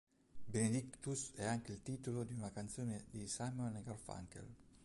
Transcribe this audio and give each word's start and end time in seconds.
Benedictus 0.47 1.33
è 1.35 1.45
anche 1.45 1.71
il 1.73 1.83
titolo 1.83 2.23
di 2.23 2.33
una 2.33 2.49
canzone 2.49 3.03
di 3.11 3.27
Simon 3.27 3.75
and 3.75 3.83
Garfunkel. 3.83 4.47